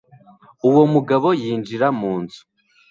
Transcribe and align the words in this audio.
uwo 0.67 0.83
mugabo 0.93 1.27
yinjira 1.41 1.87
mu 1.99 2.13
nzu 2.21 2.41